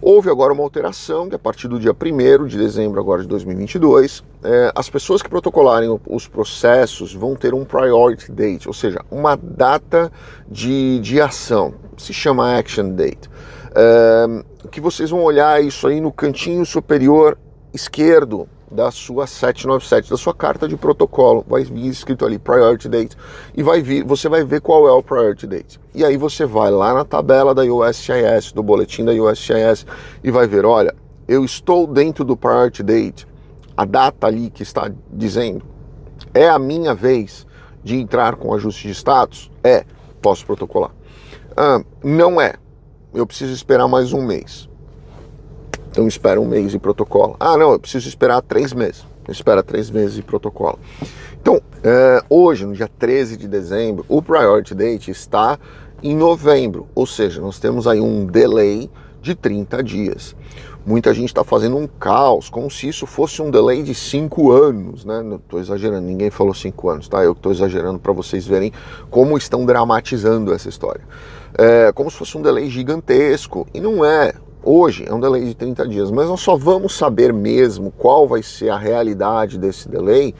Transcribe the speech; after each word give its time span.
Houve 0.00 0.30
agora 0.30 0.52
uma 0.52 0.62
alteração 0.62 1.28
que 1.28 1.34
a 1.34 1.38
partir 1.38 1.68
do 1.68 1.78
dia 1.78 1.92
1 1.92 2.46
de 2.46 2.56
dezembro 2.56 3.00
agora 3.00 3.22
de 3.22 3.28
2022, 3.28 4.22
é, 4.42 4.72
as 4.74 4.88
pessoas 4.88 5.22
que 5.22 5.28
protocolarem 5.28 5.98
os 6.08 6.28
processos 6.28 7.12
vão 7.14 7.34
ter 7.34 7.52
um 7.52 7.64
priority 7.64 8.30
date, 8.30 8.68
ou 8.68 8.74
seja, 8.74 9.00
uma 9.10 9.36
data 9.36 10.12
de, 10.48 11.00
de 11.00 11.20
ação, 11.20 11.74
se 11.96 12.12
chama 12.12 12.56
action 12.58 12.90
date. 12.90 13.28
É, 13.74 14.44
que 14.70 14.80
vocês 14.80 15.10
vão 15.10 15.22
olhar 15.22 15.62
isso 15.62 15.86
aí 15.86 16.00
no 16.00 16.12
cantinho 16.12 16.64
superior 16.64 17.36
esquerdo 17.72 18.48
da 18.70 18.90
sua 18.90 19.26
797, 19.26 20.10
da 20.10 20.16
sua 20.16 20.34
carta 20.34 20.68
de 20.68 20.76
protocolo. 20.76 21.44
Vai 21.48 21.64
vir 21.64 21.86
escrito 21.86 22.24
ali 22.24 22.38
Priority 22.38 22.88
Date 22.88 23.16
e 23.56 23.62
vai 23.62 23.80
vir, 23.82 24.04
você 24.04 24.28
vai 24.28 24.44
ver 24.44 24.60
qual 24.60 24.86
é 24.86 24.92
o 24.92 25.02
Priority 25.02 25.46
Date. 25.46 25.80
E 25.94 26.04
aí 26.04 26.16
você 26.16 26.44
vai 26.44 26.70
lá 26.70 26.94
na 26.94 27.04
tabela 27.04 27.54
da 27.54 27.62
USCIS, 27.62 28.52
do 28.52 28.62
boletim 28.62 29.04
da 29.04 29.12
USCIS 29.12 29.86
e 30.22 30.30
vai 30.30 30.46
ver, 30.46 30.64
olha, 30.64 30.94
eu 31.26 31.44
estou 31.44 31.86
dentro 31.86 32.24
do 32.24 32.36
Priority 32.36 32.82
Date. 32.82 33.26
A 33.76 33.84
data 33.84 34.26
ali 34.26 34.50
que 34.50 34.62
está 34.62 34.90
dizendo 35.10 35.64
é 36.34 36.48
a 36.48 36.58
minha 36.58 36.94
vez 36.94 37.46
de 37.82 37.96
entrar 37.96 38.36
com 38.36 38.52
ajuste 38.52 38.88
de 38.88 38.94
status? 38.94 39.50
É, 39.62 39.84
posso 40.20 40.44
protocolar. 40.44 40.90
Ah, 41.56 41.82
não 42.02 42.40
é. 42.40 42.54
Eu 43.14 43.26
preciso 43.26 43.52
esperar 43.52 43.88
mais 43.88 44.12
um 44.12 44.22
mês. 44.22 44.67
Então 45.98 46.06
espera 46.06 46.40
um 46.40 46.46
mês 46.46 46.72
e 46.74 46.78
protocola. 46.78 47.34
Ah, 47.40 47.56
não, 47.56 47.72
eu 47.72 47.80
preciso 47.80 48.06
esperar 48.06 48.40
três 48.40 48.72
meses. 48.72 49.04
Espera 49.28 49.64
três 49.64 49.90
meses 49.90 50.16
e 50.16 50.22
protocola. 50.22 50.78
Então, 51.42 51.60
é, 51.82 52.22
hoje, 52.30 52.64
no 52.64 52.72
dia 52.72 52.88
13 53.00 53.36
de 53.36 53.48
dezembro, 53.48 54.04
o 54.08 54.22
Priority 54.22 54.76
Date 54.76 55.10
está 55.10 55.58
em 56.00 56.14
novembro, 56.14 56.86
ou 56.94 57.04
seja, 57.04 57.40
nós 57.40 57.58
temos 57.58 57.88
aí 57.88 58.00
um 58.00 58.24
delay 58.24 58.88
de 59.20 59.34
30 59.34 59.82
dias. 59.82 60.36
Muita 60.86 61.12
gente 61.12 61.30
está 61.30 61.42
fazendo 61.42 61.76
um 61.76 61.88
caos, 61.88 62.48
como 62.48 62.70
se 62.70 62.86
isso 62.86 63.04
fosse 63.04 63.42
um 63.42 63.50
delay 63.50 63.82
de 63.82 63.92
5 63.92 64.52
anos, 64.52 65.04
né? 65.04 65.20
Não 65.20 65.34
estou 65.34 65.58
exagerando, 65.58 66.06
ninguém 66.06 66.30
falou 66.30 66.54
5 66.54 66.88
anos, 66.88 67.08
tá? 67.08 67.24
Eu 67.24 67.32
estou 67.32 67.50
exagerando 67.50 67.98
para 67.98 68.12
vocês 68.12 68.46
verem 68.46 68.72
como 69.10 69.36
estão 69.36 69.66
dramatizando 69.66 70.54
essa 70.54 70.68
história. 70.68 71.02
É, 71.58 71.90
como 71.90 72.08
se 72.08 72.16
fosse 72.16 72.38
um 72.38 72.42
delay 72.42 72.70
gigantesco, 72.70 73.66
e 73.74 73.80
não 73.80 74.04
é. 74.04 74.32
Hoje 74.70 75.06
é 75.08 75.14
um 75.14 75.18
delay 75.18 75.46
de 75.46 75.54
30 75.54 75.88
dias, 75.88 76.10
mas 76.10 76.28
nós 76.28 76.42
só 76.42 76.54
vamos 76.54 76.94
saber 76.94 77.32
mesmo 77.32 77.90
qual 77.90 78.28
vai 78.28 78.42
ser 78.42 78.68
a 78.68 78.76
realidade 78.76 79.56
desse 79.56 79.88
delay 79.88 80.34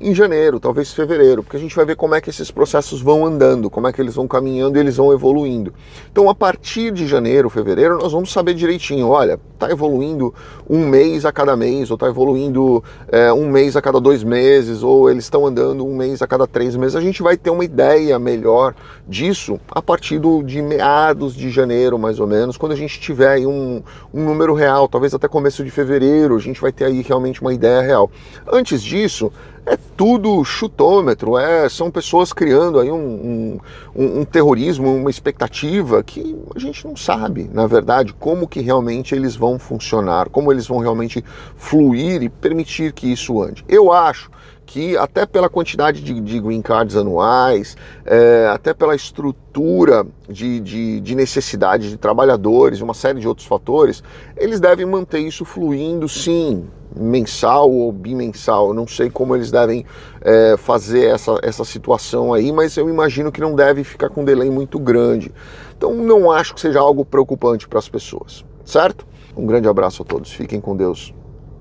em 0.00 0.14
janeiro, 0.14 0.60
talvez 0.60 0.92
fevereiro, 0.92 1.42
porque 1.42 1.56
a 1.56 1.60
gente 1.60 1.74
vai 1.74 1.84
ver 1.84 1.96
como 1.96 2.14
é 2.14 2.20
que 2.20 2.30
esses 2.30 2.50
processos 2.50 3.00
vão 3.00 3.26
andando, 3.26 3.68
como 3.68 3.88
é 3.88 3.92
que 3.92 4.00
eles 4.00 4.14
vão 4.14 4.28
caminhando 4.28 4.76
e 4.76 4.80
eles 4.80 4.96
vão 4.96 5.12
evoluindo. 5.12 5.72
Então, 6.10 6.30
a 6.30 6.34
partir 6.34 6.92
de 6.92 7.06
janeiro, 7.06 7.50
fevereiro, 7.50 7.98
nós 7.98 8.12
vamos 8.12 8.32
saber 8.32 8.54
direitinho, 8.54 9.08
olha, 9.08 9.40
está 9.54 9.70
evoluindo 9.70 10.32
um 10.68 10.86
mês 10.86 11.24
a 11.24 11.32
cada 11.32 11.56
mês, 11.56 11.90
ou 11.90 11.94
está 11.94 12.06
evoluindo 12.06 12.82
é, 13.08 13.32
um 13.32 13.50
mês 13.50 13.76
a 13.76 13.82
cada 13.82 14.00
dois 14.00 14.22
meses, 14.22 14.82
ou 14.82 15.10
eles 15.10 15.24
estão 15.24 15.46
andando 15.46 15.84
um 15.84 15.96
mês 15.96 16.22
a 16.22 16.26
cada 16.26 16.46
três 16.46 16.76
meses. 16.76 16.94
A 16.94 17.00
gente 17.00 17.22
vai 17.22 17.36
ter 17.36 17.50
uma 17.50 17.64
ideia 17.64 18.18
melhor 18.18 18.74
disso 19.06 19.58
a 19.70 19.82
partir 19.82 20.18
do, 20.18 20.42
de 20.42 20.62
meados 20.62 21.34
de 21.34 21.50
janeiro, 21.50 21.98
mais 21.98 22.20
ou 22.20 22.26
menos, 22.26 22.56
quando 22.56 22.72
a 22.72 22.76
gente 22.76 23.00
tiver 23.00 23.28
aí 23.28 23.46
um, 23.46 23.82
um 24.14 24.24
número 24.24 24.54
real, 24.54 24.86
talvez 24.88 25.12
até 25.12 25.26
começo 25.26 25.64
de 25.64 25.70
fevereiro, 25.70 26.36
a 26.36 26.40
gente 26.40 26.60
vai 26.60 26.70
ter 26.70 26.84
aí 26.84 27.02
realmente 27.02 27.40
uma 27.40 27.52
ideia 27.52 27.80
real. 27.80 28.10
Antes 28.50 28.82
disso, 28.82 29.32
é 29.66 29.76
tudo 29.96 30.44
chutômetro, 30.44 31.36
é, 31.36 31.68
são 31.68 31.90
pessoas 31.90 32.32
criando 32.32 32.78
aí 32.78 32.90
um, 32.90 33.58
um, 33.94 34.20
um, 34.20 34.24
terrorismo, 34.24 34.94
uma 34.94 35.10
expectativa 35.10 36.02
que 36.02 36.36
a 36.54 36.58
gente 36.58 36.86
não 36.86 36.96
sabe, 36.96 37.50
na 37.52 37.66
verdade, 37.66 38.12
como 38.12 38.46
que 38.46 38.60
realmente 38.60 39.14
eles 39.14 39.34
vão 39.34 39.58
funcionar, 39.58 40.28
como 40.28 40.52
eles 40.52 40.66
vão 40.66 40.78
realmente 40.78 41.24
fluir 41.56 42.22
e 42.22 42.28
permitir 42.28 42.92
que 42.92 43.10
isso 43.10 43.42
ande. 43.42 43.64
Eu 43.68 43.92
acho 43.92 44.30
que 44.68 44.98
até 44.98 45.24
pela 45.24 45.48
quantidade 45.48 46.02
de, 46.02 46.20
de 46.20 46.38
green 46.38 46.60
cards 46.60 46.94
anuais, 46.94 47.74
é, 48.04 48.46
até 48.52 48.74
pela 48.74 48.94
estrutura 48.94 50.06
de, 50.28 50.60
de, 50.60 51.00
de, 51.00 51.14
necessidade 51.14 51.88
de 51.88 51.96
trabalhadores, 51.96 52.82
uma 52.82 52.92
série 52.92 53.18
de 53.18 53.26
outros 53.26 53.46
fatores, 53.46 54.02
eles 54.36 54.60
devem 54.60 54.84
manter 54.84 55.20
isso 55.20 55.44
fluindo 55.46 56.06
sim, 56.06 56.68
mensal 56.98 57.70
ou 57.70 57.92
bimensal. 57.92 58.68
Eu 58.68 58.74
não 58.74 58.86
sei 58.86 59.08
como 59.08 59.34
eles 59.34 59.50
devem 59.50 59.84
é, 60.20 60.56
fazer 60.56 61.06
essa, 61.06 61.38
essa 61.42 61.64
situação 61.64 62.34
aí, 62.34 62.52
mas 62.52 62.76
eu 62.76 62.88
imagino 62.88 63.30
que 63.30 63.40
não 63.40 63.54
deve 63.54 63.84
ficar 63.84 64.08
com 64.08 64.22
um 64.22 64.24
delay 64.24 64.50
muito 64.50 64.78
grande. 64.78 65.32
Então 65.76 65.94
não 65.94 66.30
acho 66.30 66.54
que 66.54 66.60
seja 66.60 66.80
algo 66.80 67.04
preocupante 67.04 67.68
para 67.68 67.78
as 67.78 67.88
pessoas, 67.88 68.44
certo? 68.64 69.06
Um 69.36 69.46
grande 69.46 69.68
abraço 69.68 70.02
a 70.02 70.04
todos, 70.04 70.32
fiquem 70.32 70.60
com 70.60 70.76
Deus. 70.76 71.14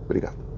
Obrigado. 0.06 0.47